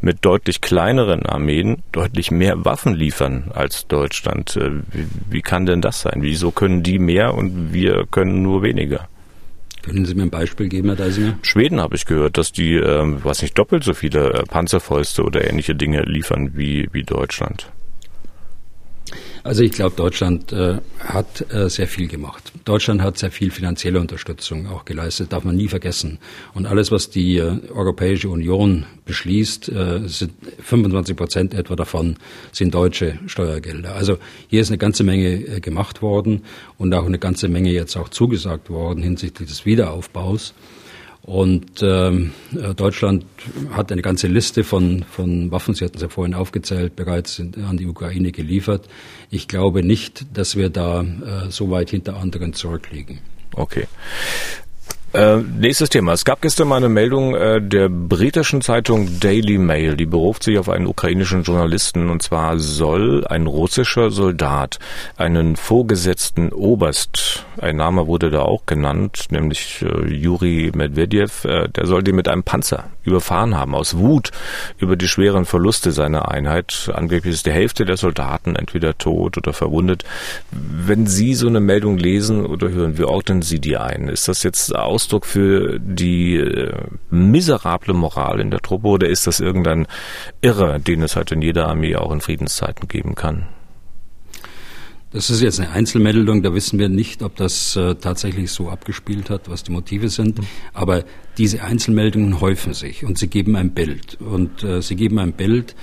[0.00, 4.56] mit deutlich kleineren Armeen deutlich mehr Waffen liefern als Deutschland.
[4.56, 6.18] Äh, wie, wie kann denn das sein?
[6.20, 9.08] Wieso können die mehr und wir können nur weniger?
[9.82, 11.38] Können Sie mir ein Beispiel geben, Herr Deisinger?
[11.42, 15.48] Schweden habe ich gehört, dass die, ähm, was nicht, doppelt so viele äh, Panzerfäuste oder
[15.48, 17.72] ähnliche Dinge liefern wie, wie Deutschland.
[19.44, 22.52] Also ich glaube, Deutschland äh, hat äh, sehr viel gemacht.
[22.64, 26.18] Deutschland hat sehr viel finanzielle Unterstützung auch geleistet, darf man nie vergessen.
[26.54, 32.16] Und alles, was die äh, Europäische Union beschließt, äh, sind 25 Prozent etwa davon
[32.52, 33.94] sind deutsche Steuergelder.
[33.94, 36.42] Also hier ist eine ganze Menge äh, gemacht worden
[36.78, 40.54] und auch eine ganze Menge jetzt auch zugesagt worden hinsichtlich des Wiederaufbaus.
[41.24, 43.24] Und ähm, äh, Deutschland
[43.70, 47.76] hat eine ganze Liste von, von Waffen, Sie hatten es ja vorhin aufgezählt, bereits an
[47.76, 48.88] die Ukraine geliefert.
[49.30, 53.20] Ich glaube nicht, dass wir da äh, so weit hinter anderen zurückliegen.
[53.54, 53.86] Okay.
[55.12, 56.12] Äh, nächstes Thema.
[56.12, 60.58] Es gab gestern mal eine Meldung äh, der britischen Zeitung Daily Mail, die beruft sich
[60.58, 64.78] auf einen ukrainischen Journalisten und zwar soll ein russischer Soldat
[65.18, 71.86] einen vorgesetzten Oberst, ein Name wurde da auch genannt, nämlich äh, Juri Medvedev, äh, der
[71.86, 74.30] soll den mit einem Panzer überfahren haben, aus Wut
[74.78, 76.90] über die schweren Verluste seiner Einheit.
[76.94, 80.04] Angeblich ist die Hälfte der Soldaten entweder tot oder verwundet.
[80.50, 84.08] Wenn Sie so eine Meldung lesen oder hören, wie ordnen Sie die ein?
[84.08, 86.72] Ist das jetzt Ausdruck für die äh,
[87.10, 89.86] miserable Moral in der Truppe oder ist das irgendein
[90.40, 93.46] Irre, den es halt in jeder Armee auch in Friedenszeiten geben kann?
[95.12, 99.28] Das ist jetzt eine Einzelmeldung, da wissen wir nicht, ob das äh, tatsächlich so abgespielt
[99.28, 100.38] hat, was die Motive sind.
[100.38, 100.46] Mhm.
[100.72, 101.04] Aber
[101.36, 104.18] diese Einzelmeldungen häufen sich und sie geben ein Bild.
[104.20, 105.76] Und äh, sie geben ein Bild,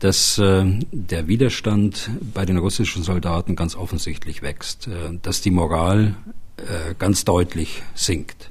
[0.00, 6.16] dass äh, der Widerstand bei den russischen Soldaten ganz offensichtlich wächst, äh, dass die Moral
[6.56, 8.50] äh, ganz deutlich sinkt.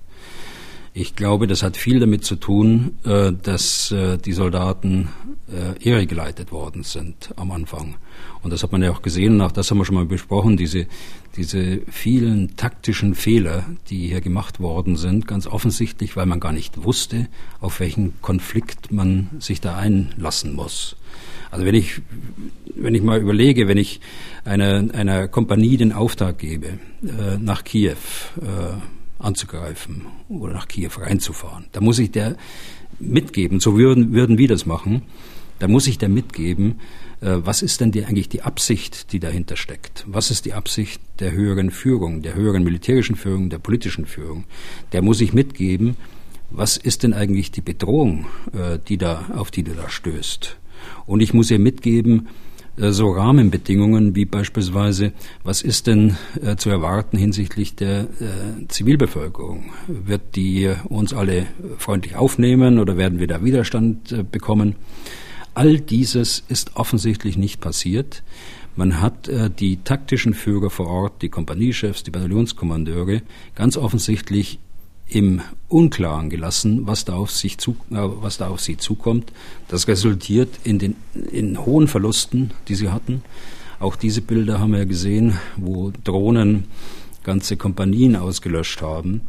[0.94, 3.94] Ich glaube, das hat viel damit zu tun, äh, dass
[4.26, 5.10] die Soldaten
[5.82, 7.96] irregeleitet worden sind am Anfang.
[8.44, 10.58] Und das hat man ja auch gesehen, und auch das haben wir schon mal besprochen,
[10.58, 10.88] diese,
[11.36, 16.84] diese vielen taktischen Fehler, die hier gemacht worden sind, ganz offensichtlich, weil man gar nicht
[16.84, 17.28] wusste,
[17.60, 20.96] auf welchen Konflikt man sich da einlassen muss.
[21.52, 22.02] Also wenn ich,
[22.76, 24.00] wenn ich mal überlege, wenn ich
[24.46, 27.96] einer, einer Kompanie den Auftrag gebe, äh, nach Kiew
[28.42, 32.38] äh, anzugreifen oder nach Kiew reinzufahren, da muss ich der
[33.00, 35.04] mitgeben, so würden, würden wir das machen,
[35.60, 36.80] da muss ich der mitgeben,
[37.24, 40.06] was ist denn die, eigentlich die Absicht, die dahinter steckt?
[40.08, 44.46] Was ist die Absicht der höheren Führung, der höheren militärischen Führung, der politischen Führung?
[44.92, 45.98] Der muss ich mitgeben,
[46.50, 50.58] was ist denn eigentlich die Bedrohung, äh, die da, auf die du da stößt?
[51.06, 52.28] Und ich muss ihr mitgeben,
[52.78, 59.72] äh, so Rahmenbedingungen wie beispielsweise, was ist denn äh, zu erwarten hinsichtlich der äh, Zivilbevölkerung?
[59.88, 64.76] Wird die uns alle freundlich aufnehmen oder werden wir da Widerstand äh, bekommen?
[65.54, 68.24] All dieses ist offensichtlich nicht passiert.
[68.76, 73.22] Man hat äh, die taktischen Führer vor Ort, die Kompaniechefs, die Bataillonskommandeure,
[73.54, 74.60] ganz offensichtlich
[75.10, 79.34] im Unklaren gelassen, was da auf, sich zu, äh, was da auf sie zukommt.
[79.68, 80.96] Das resultiert in den
[81.32, 83.22] in hohen Verlusten, die sie hatten.
[83.80, 86.66] Auch diese Bilder haben wir gesehen, wo Drohnen
[87.24, 89.22] ganze Kompanien ausgelöscht haben.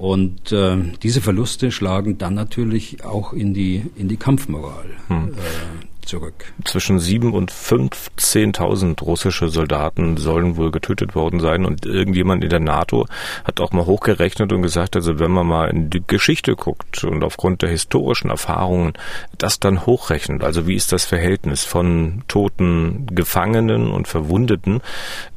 [0.00, 5.28] Und äh, diese Verluste schlagen dann natürlich auch in die, in die Kampfmoral hm.
[5.28, 6.52] äh, zurück.
[6.64, 11.64] Zwischen sieben und 15.000 russische Soldaten sollen wohl getötet worden sein.
[11.64, 13.06] Und irgendjemand in der NATO
[13.44, 17.22] hat auch mal hochgerechnet und gesagt, also wenn man mal in die Geschichte guckt und
[17.24, 18.94] aufgrund der historischen Erfahrungen
[19.38, 24.80] das dann hochrechnet, also wie ist das Verhältnis von toten Gefangenen und Verwundeten,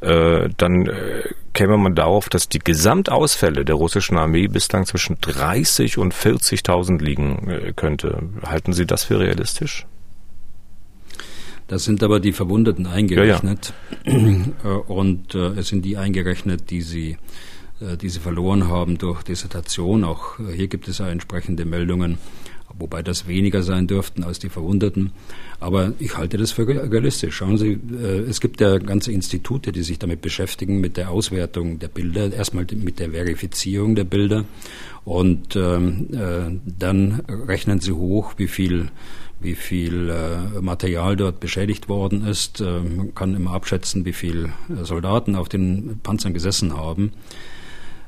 [0.01, 1.23] äh, dann äh,
[1.53, 7.49] käme man darauf, dass die Gesamtausfälle der russischen Armee bislang zwischen 30 und 40.000 liegen
[7.49, 8.23] äh, könnte.
[8.45, 9.85] Halten Sie das für realistisch?
[11.73, 13.73] Das sind aber die Verwundeten eingerechnet.
[14.05, 14.13] Ja,
[14.63, 14.75] ja.
[14.75, 17.17] Und äh, es sind die eingerechnet, die sie,
[17.81, 20.03] äh, die sie verloren haben durch Dissertation.
[20.03, 22.19] Auch äh, hier gibt es ja entsprechende Meldungen
[22.77, 25.11] wobei das weniger sein dürften als die Verwundeten.
[25.59, 27.35] Aber ich halte das für realistisch.
[27.35, 31.79] Schauen Sie, äh, es gibt ja ganze Institute, die sich damit beschäftigen, mit der Auswertung
[31.79, 34.45] der Bilder, erstmal mit der Verifizierung der Bilder
[35.05, 38.89] und ähm, äh, dann rechnen sie hoch, wie viel
[39.43, 42.61] wie viel äh, Material dort beschädigt worden ist.
[42.61, 44.51] Äh, man kann immer abschätzen, wie viel
[44.81, 47.11] Soldaten auf den Panzern gesessen haben.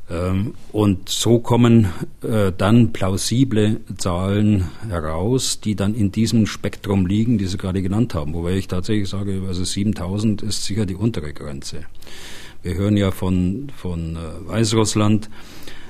[0.10, 1.88] Ähm, und so kommen
[2.22, 8.14] äh, dann plausible Zahlen heraus, die dann in diesem Spektrum liegen, die Sie gerade genannt
[8.14, 8.34] haben.
[8.34, 11.86] Wobei ich tatsächlich sage, also 7000 ist sicher die untere Grenze.
[12.62, 15.30] Wir hören ja von, von äh, Weißrussland,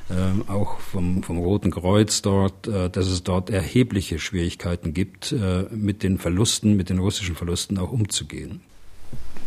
[0.09, 5.33] äh, auch vom, vom Roten Kreuz dort, dass es dort erhebliche Schwierigkeiten gibt,
[5.71, 8.61] mit den Verlusten, mit den russischen Verlusten auch umzugehen.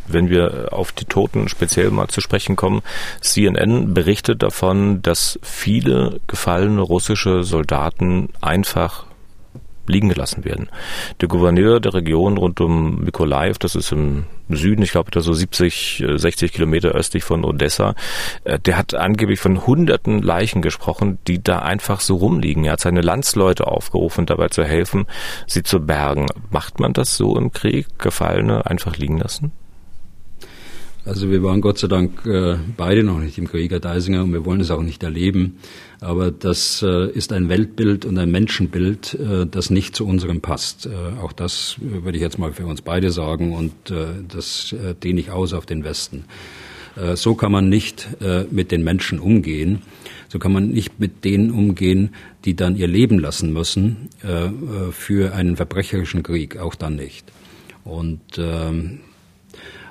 [0.09, 2.81] Wenn wir auf die Toten speziell mal zu sprechen kommen,
[3.21, 9.08] CNN berichtet davon, dass viele gefallene russische Soldaten einfach
[9.89, 10.69] liegen gelassen werden.
[11.21, 15.33] Der Gouverneur der Region rund um Mykolaiv, das ist im Süden, ich glaube, da so
[15.33, 17.95] 70, 60 Kilometer östlich von Odessa,
[18.45, 22.65] äh, der hat angeblich von hunderten Leichen gesprochen, die da einfach so rumliegen.
[22.65, 25.07] Er hat seine Landsleute aufgerufen, dabei zu helfen,
[25.47, 26.27] sie zu bergen.
[26.51, 27.87] Macht man das so im Krieg?
[27.99, 29.53] Gefallene einfach liegen lassen?
[31.09, 34.33] Also wir waren Gott sei Dank äh, beide noch nicht im Krieg, Herr Deisinger, und
[34.35, 35.59] wir wollen es auch nicht erleben.
[36.01, 40.87] Aber das äh, ist ein Weltbild und ein Menschenbild, äh, das nicht zu unserem passt.
[40.87, 43.73] Äh, auch das würde ich jetzt mal für uns beide sagen und
[44.29, 46.25] das dehne ich aus auf den Westen.
[47.15, 48.09] So kann man nicht
[48.51, 49.83] mit den Menschen umgehen.
[50.29, 52.11] So kann man nicht mit denen umgehen,
[52.45, 54.09] die dann ihr Leben lassen müssen
[54.91, 56.59] für einen verbrecherischen Krieg.
[56.59, 57.31] Auch dann nicht.
[57.85, 59.01] Und ähm,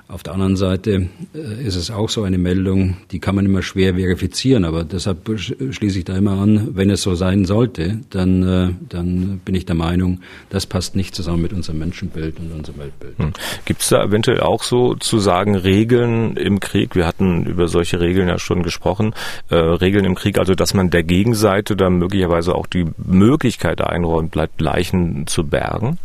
[0.09, 3.61] Auf der anderen Seite äh, ist es auch so eine Meldung, die kann man immer
[3.61, 8.43] schwer verifizieren, aber deshalb schließe ich da immer an, wenn es so sein sollte, dann,
[8.43, 12.79] äh, dann bin ich der Meinung, das passt nicht zusammen mit unserem Menschenbild und unserem
[12.79, 13.17] Weltbild.
[13.17, 13.33] Hm.
[13.65, 16.95] Gibt es da eventuell auch so zu sagen Regeln im Krieg?
[16.95, 19.13] Wir hatten über solche Regeln ja schon gesprochen.
[19.49, 24.31] Äh, Regeln im Krieg, also dass man der Gegenseite dann möglicherweise auch die Möglichkeit einräumt,
[24.31, 25.99] bleibt Leichen zu bergen?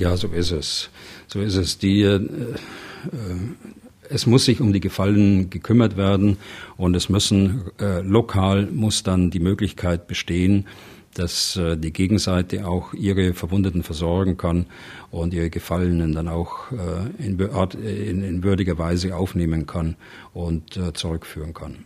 [0.00, 0.90] Ja, so ist es.
[1.32, 1.78] So ist es.
[1.78, 2.20] Die, äh, äh,
[4.08, 6.38] es muss sich um die Gefallenen gekümmert werden
[6.76, 10.66] und es müssen äh, lokal muss dann die Möglichkeit bestehen,
[11.14, 14.66] dass äh, die Gegenseite auch ihre Verwundeten versorgen kann
[15.12, 19.94] und ihre Gefallenen dann auch äh, in, in, in, würdiger Weise aufnehmen kann
[20.34, 21.84] und äh, zurückführen kann.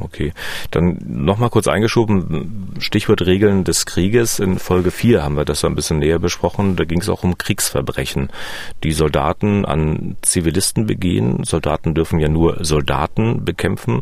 [0.00, 0.32] Okay,
[0.70, 4.40] dann nochmal kurz eingeschoben, Stichwort Regeln des Krieges.
[4.40, 6.74] In Folge 4 haben wir das so ein bisschen näher besprochen.
[6.76, 8.30] Da ging es auch um Kriegsverbrechen,
[8.82, 11.44] die Soldaten an Zivilisten begehen.
[11.44, 14.00] Soldaten dürfen ja nur Soldaten bekämpfen.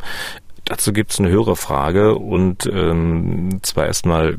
[0.64, 4.38] Dazu gibt es eine höhere Frage und ähm, zwar erstmal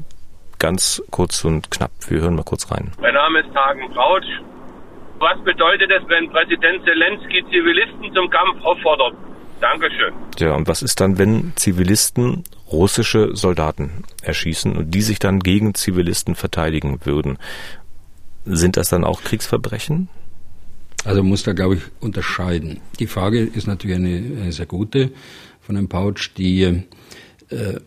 [0.58, 1.92] ganz kurz und knapp.
[2.08, 2.92] Wir hören mal kurz rein.
[3.00, 4.42] Mein Name ist Hagen Brautsch.
[5.20, 9.14] Was bedeutet es, wenn Präsident Zelensky Zivilisten zum Kampf auffordert?
[9.62, 10.14] Dankeschön.
[10.40, 15.74] Ja, und was ist dann, wenn Zivilisten russische Soldaten erschießen und die sich dann gegen
[15.74, 17.38] Zivilisten verteidigen würden?
[18.46, 20.10] Sind das dann auch Kriegsverbrechen?
[21.06, 22.80] Also man muss da, glaube ich, unterscheiden.
[23.00, 25.12] Die Frage ist natürlich eine, eine sehr gute
[25.62, 26.32] von Herrn Pautsch.
[26.38, 26.64] Die
[27.54, 27.80] äh,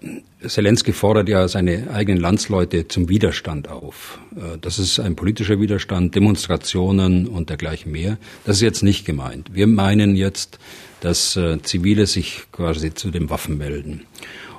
[0.46, 4.18] Zelensky fordert ja seine eigenen Landsleute zum Widerstand auf.
[4.36, 8.18] Äh, das ist ein politischer Widerstand, Demonstrationen und dergleichen mehr.
[8.44, 9.54] Das ist jetzt nicht gemeint.
[9.54, 10.58] Wir meinen jetzt
[11.06, 14.06] dass äh, Zivile sich quasi zu den Waffen melden.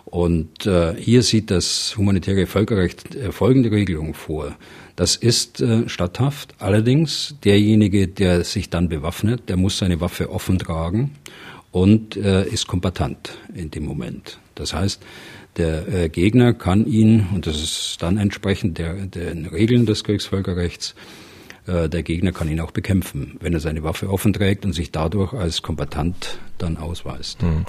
[0.05, 4.55] Und äh, hier sieht das humanitäre Völkerrecht äh, folgende Regelung vor.
[4.95, 6.55] Das ist äh, statthaft.
[6.59, 11.11] Allerdings derjenige, der sich dann bewaffnet, der muss seine Waffe offen tragen
[11.71, 14.39] und äh, ist kombatant in dem Moment.
[14.55, 15.01] Das heißt,
[15.57, 20.95] der äh, Gegner kann ihn, und das ist dann entsprechend der, den Regeln des Kriegsvölkerrechts,
[21.67, 25.33] der Gegner kann ihn auch bekämpfen, wenn er seine Waffe offen trägt und sich dadurch
[25.33, 27.41] als Kombatant dann ausweist.
[27.41, 27.65] Hm.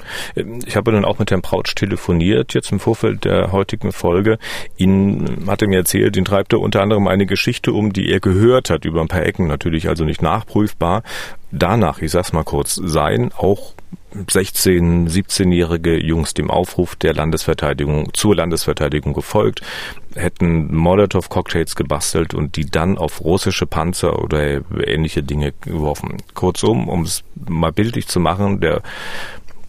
[0.66, 4.38] Ich habe dann auch mit Herrn Prautsch telefoniert, jetzt im Vorfeld der heutigen Folge.
[4.76, 8.20] Ihn hat er mir erzählt, ihn treibt er unter anderem eine Geschichte um, die er
[8.20, 11.02] gehört hat, über ein paar Ecken natürlich, also nicht nachprüfbar.
[11.50, 13.74] Danach, ich sag's mal kurz, seien auch
[14.12, 19.62] 16, 17-jährige Jungs dem Aufruf der Landesverteidigung zur Landesverteidigung gefolgt,
[20.14, 26.16] hätten Molotow-Cocktails gebastelt und die dann auf russische Panzer oder ähnliche Dinge geworfen.
[26.34, 28.82] Kurzum, um es mal bildlich zu machen, der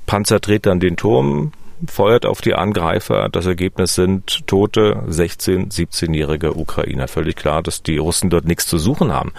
[0.06, 1.52] Panzer dreht dann den Turm,
[1.88, 3.30] feuert auf die Angreifer.
[3.30, 7.08] Das Ergebnis sind tote 16, 17-jährige Ukrainer.
[7.08, 9.32] Völlig klar, dass die Russen dort nichts zu suchen haben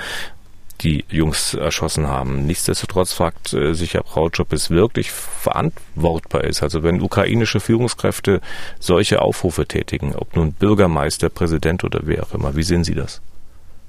[0.83, 2.47] die Jungs erschossen haben.
[2.47, 6.63] Nichtsdestotrotz fragt äh, sich Herr Brautsch, ob es wirklich verantwortbar ist.
[6.63, 8.41] Also wenn ukrainische Führungskräfte
[8.79, 12.57] solche Aufrufe tätigen, ob nun Bürgermeister, Präsident oder wer auch immer.
[12.57, 13.21] Wie sehen Sie das?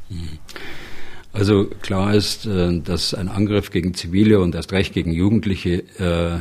[0.10, 0.39] Hm.
[1.34, 6.36] Also klar ist, äh, dass ein Angriff gegen Zivile und erst recht gegen Jugendliche äh,
[6.36, 6.39] äh,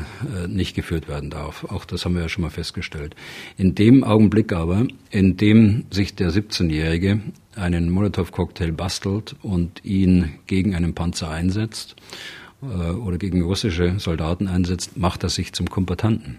[0.49, 1.65] nicht geführt werden darf.
[1.65, 3.15] Auch das haben wir ja schon mal festgestellt.
[3.57, 7.21] In dem Augenblick aber, in dem sich der 17-Jährige
[7.55, 11.97] einen Molotow-Cocktail bastelt und ihn gegen einen Panzer einsetzt
[12.63, 16.39] oder gegen russische Soldaten einsetzt, macht er sich zum Kombatanten.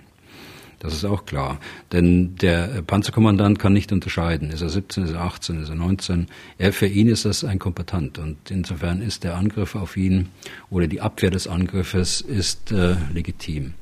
[0.82, 1.60] Das ist auch klar.
[1.92, 4.50] Denn der Panzerkommandant kann nicht unterscheiden.
[4.50, 6.26] Ist er 17, ist er 18, ist er 19?
[6.58, 8.18] Er, für ihn ist das ein Kompetent.
[8.18, 10.30] Und insofern ist der Angriff auf ihn
[10.72, 13.76] oder die Abwehr des Angriffes ist äh, legitim.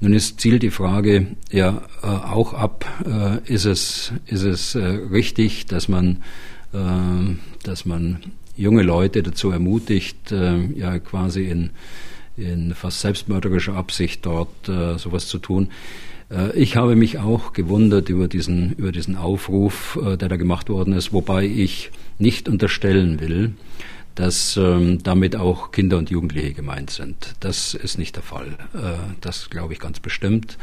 [0.00, 4.82] Nun ist zielt die Frage ja äh, auch ab, äh, ist es, ist es äh,
[4.82, 6.22] richtig, dass man,
[6.72, 6.78] äh,
[7.64, 8.20] dass man
[8.56, 11.70] junge Leute dazu ermutigt, äh, ja quasi in,
[12.38, 15.68] in fast selbstmörderischer Absicht dort sowas zu tun.
[16.30, 20.68] Äh, ich habe mich auch gewundert über diesen, über diesen Aufruf, äh, der da gemacht
[20.68, 23.52] worden ist, wobei ich nicht unterstellen will,
[24.14, 27.34] dass ähm, damit auch Kinder und Jugendliche gemeint sind.
[27.40, 28.58] Das ist nicht der Fall.
[28.74, 30.58] Äh, das glaube ich ganz bestimmt,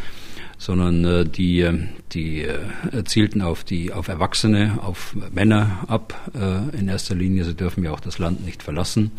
[0.58, 1.68] sondern äh, die,
[2.12, 7.46] die äh, zielten auf die auf Erwachsene, auf Männer ab äh, in erster Linie.
[7.46, 9.12] Sie dürfen ja auch das Land nicht verlassen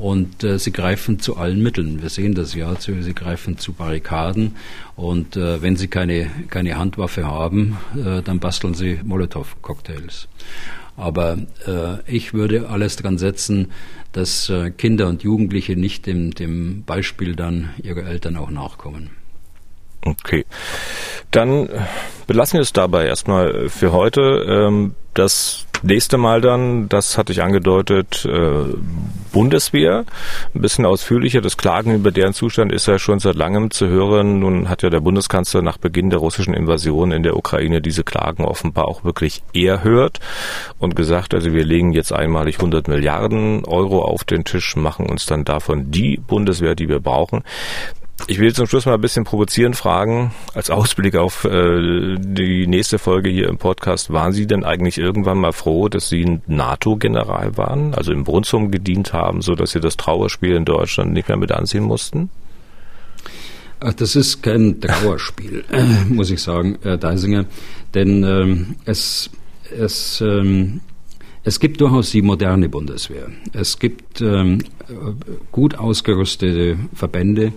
[0.00, 2.00] und äh, sie greifen zu allen Mitteln.
[2.00, 4.56] Wir sehen das ja, sie greifen zu Barrikaden
[4.96, 10.28] und äh, wenn sie keine, keine Handwaffe haben, äh, dann basteln sie Molotow-Cocktails.
[10.96, 13.68] Aber äh, ich würde alles dran setzen,
[14.12, 19.19] dass äh, Kinder und Jugendliche nicht dem, dem Beispiel dann ihrer Eltern auch nachkommen.
[20.04, 20.46] Okay.
[21.30, 21.68] Dann
[22.26, 24.20] belassen wir es dabei erstmal für heute.
[24.48, 28.64] Ähm, das Nächste Mal dann, das hatte ich angedeutet, äh,
[29.32, 30.04] Bundeswehr.
[30.54, 31.40] Ein bisschen ausführlicher.
[31.40, 34.40] Das Klagen über deren Zustand ist ja schon seit langem zu hören.
[34.40, 38.44] Nun hat ja der Bundeskanzler nach Beginn der russischen Invasion in der Ukraine diese Klagen
[38.44, 40.20] offenbar auch wirklich erhört
[40.78, 45.24] und gesagt, also wir legen jetzt einmalig 100 Milliarden Euro auf den Tisch, machen uns
[45.24, 47.42] dann davon die Bundeswehr, die wir brauchen.
[48.26, 52.98] Ich will zum Schluss mal ein bisschen provozieren fragen, als Ausblick auf äh, die nächste
[52.98, 54.12] Folge hier im Podcast.
[54.12, 58.70] Waren Sie denn eigentlich irgendwann mal froh, dass Sie ein NATO-General waren, also im Brunsum
[58.70, 62.30] gedient haben, so dass Sie das Trauerspiel in Deutschland nicht mehr mit anziehen mussten?
[63.80, 67.46] Ach, das ist kein Trauerspiel, äh, muss ich sagen, Herr Deisinger,
[67.94, 69.30] denn ähm, es,
[69.76, 70.82] es ähm,
[71.42, 73.28] es gibt durchaus die moderne Bundeswehr.
[73.54, 74.58] Es gibt ähm,
[75.50, 77.52] gut ausgerüstete Verbände,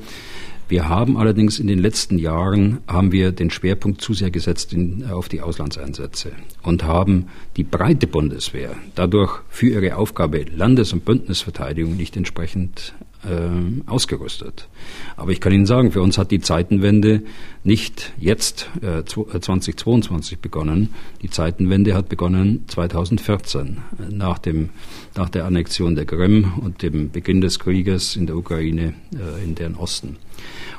[0.74, 5.05] wir haben allerdings in den letzten Jahren haben wir den Schwerpunkt zu sehr gesetzt in,
[5.05, 6.32] auf die Auslandseinsätze
[6.63, 13.89] und haben die breite Bundeswehr dadurch für ihre Aufgabe Landes- und Bündnisverteidigung nicht entsprechend äh,
[13.89, 14.67] ausgerüstet.
[15.15, 17.21] Aber ich kann Ihnen sagen, für uns hat die Zeitenwende
[17.63, 20.89] nicht jetzt äh, 2022 äh, begonnen.
[21.21, 24.69] Die Zeitenwende hat begonnen 2014 äh, nach dem
[25.15, 29.53] nach der Annexion der Krim und dem Beginn des Krieges in der Ukraine äh, in
[29.53, 30.17] deren Osten.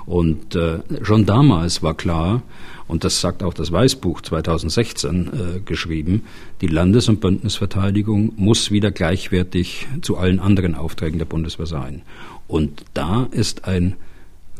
[0.07, 2.43] Und äh, schon damals war klar,
[2.87, 6.25] und das sagt auch das Weißbuch 2016 äh, geschrieben,
[6.61, 12.03] die Landes- und Bündnisverteidigung muss wieder gleichwertig zu allen anderen Aufträgen der Bundeswehr sein.
[12.47, 13.97] Und da ist ein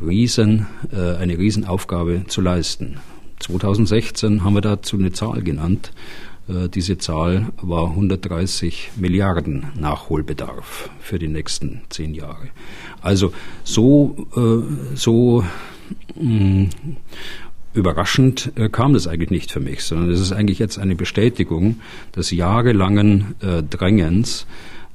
[0.03, 2.97] Riesen, äh, eine Riesenaufgabe zu leisten.
[3.39, 5.91] 2016 haben wir dazu eine Zahl genannt.
[6.47, 12.49] Äh, diese Zahl war 130 Milliarden Nachholbedarf für die nächsten zehn Jahre.
[13.01, 13.33] Also
[13.63, 15.43] so, äh, so
[16.15, 16.69] mh, mm,
[17.73, 21.81] überraschend äh, kam das eigentlich nicht für mich, sondern es ist eigentlich jetzt eine Bestätigung
[22.15, 23.35] des jahrelangen
[23.69, 24.47] Drängens,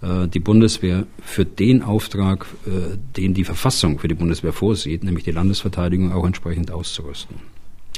[0.03, 2.47] die Bundeswehr für den Auftrag,
[3.19, 7.37] den die Verfassung für die Bundeswehr vorsieht, nämlich die Landesverteidigung auch entsprechend auszurüsten.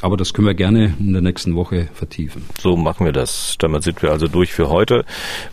[0.03, 2.44] Aber das können wir gerne in der nächsten Woche vertiefen.
[2.61, 3.55] So machen wir das.
[3.59, 5.05] Damit sind wir also durch für heute.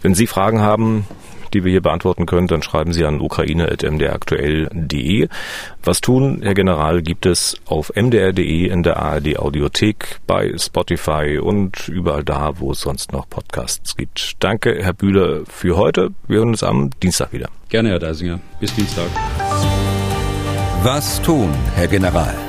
[0.01, 1.05] Wenn Sie Fragen haben,
[1.53, 5.29] die wir hier beantworten können, dann schreiben Sie an ukraine.mdraktuell.de.
[5.83, 11.87] Was tun, Herr General, gibt es auf mdr.de in der ARD Audiothek, bei Spotify und
[11.87, 14.33] überall da, wo es sonst noch Podcasts gibt.
[14.39, 16.09] Danke, Herr Bühler, für heute.
[16.27, 17.49] Wir hören uns am Dienstag wieder.
[17.69, 18.39] Gerne, Herr Deisinger.
[18.59, 19.07] Bis Dienstag.
[20.81, 22.48] Was tun, Herr General?